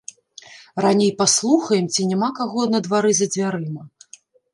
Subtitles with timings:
[0.85, 3.83] Раней паслухаем, ці няма каго на двары за дзвярыма.